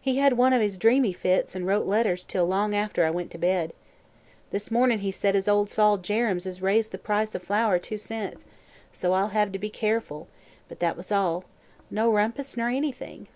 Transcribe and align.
He 0.00 0.18
had 0.18 0.34
one 0.34 0.54
o' 0.54 0.60
his 0.60 0.78
dreamy 0.78 1.12
fits 1.12 1.56
an' 1.56 1.64
writ 1.64 1.84
letters 1.84 2.24
till 2.24 2.46
long 2.46 2.76
after 2.76 3.04
I 3.04 3.10
went 3.10 3.32
to 3.32 3.38
bed. 3.38 3.72
This 4.52 4.70
mornin' 4.70 5.00
he 5.00 5.10
said 5.10 5.34
as 5.34 5.48
ol' 5.48 5.66
Sol 5.66 5.98
Jerrems 5.98 6.44
has 6.44 6.62
raised 6.62 6.92
the 6.92 6.96
price 6.96 7.34
o' 7.34 7.40
flour 7.40 7.80
two 7.80 7.98
cents, 7.98 8.44
so 8.92 9.14
I'll 9.14 9.30
hev 9.30 9.50
to 9.50 9.58
be 9.58 9.70
keerful; 9.70 10.28
but 10.68 10.78
that 10.78 10.96
was 10.96 11.10
all. 11.10 11.42
No 11.90 12.08
rumpus 12.12 12.56
ner 12.56 12.68
anything." 12.70 13.26